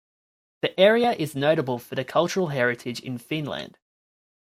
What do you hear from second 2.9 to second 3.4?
in